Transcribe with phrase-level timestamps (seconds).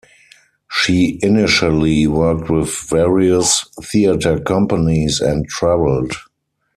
[0.71, 6.13] She initially worked with various theatre companies, and travelled.